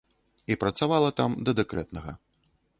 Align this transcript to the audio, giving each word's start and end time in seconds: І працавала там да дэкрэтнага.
І 0.53 0.57
працавала 0.63 1.13
там 1.21 1.37
да 1.49 1.57
дэкрэтнага. 1.61 2.19